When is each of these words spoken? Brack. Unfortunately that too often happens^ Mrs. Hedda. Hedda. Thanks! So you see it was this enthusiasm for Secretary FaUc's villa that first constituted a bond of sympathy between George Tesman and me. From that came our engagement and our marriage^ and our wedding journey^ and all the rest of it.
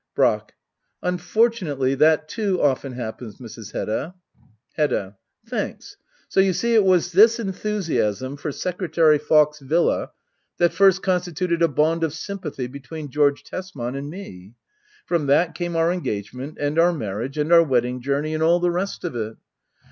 Brack. 0.15 0.55
Unfortunately 1.03 1.93
that 1.93 2.27
too 2.27 2.59
often 2.59 2.95
happens^ 2.95 3.39
Mrs. 3.39 3.71
Hedda. 3.73 4.15
Hedda. 4.73 5.15
Thanks! 5.47 5.95
So 6.27 6.39
you 6.39 6.53
see 6.53 6.73
it 6.73 6.83
was 6.83 7.11
this 7.11 7.39
enthusiasm 7.39 8.35
for 8.35 8.51
Secretary 8.51 9.19
FaUc's 9.19 9.59
villa 9.59 10.09
that 10.57 10.73
first 10.73 11.03
constituted 11.03 11.61
a 11.61 11.67
bond 11.67 12.03
of 12.03 12.13
sympathy 12.15 12.65
between 12.65 13.09
George 13.11 13.43
Tesman 13.43 13.95
and 13.95 14.09
me. 14.09 14.55
From 15.05 15.27
that 15.27 15.53
came 15.53 15.75
our 15.75 15.91
engagement 15.93 16.57
and 16.59 16.79
our 16.79 16.91
marriage^ 16.93 17.39
and 17.39 17.53
our 17.53 17.61
wedding 17.63 18.01
journey^ 18.01 18.33
and 18.33 18.41
all 18.41 18.59
the 18.59 18.71
rest 18.71 19.03
of 19.03 19.15
it. 19.15 19.37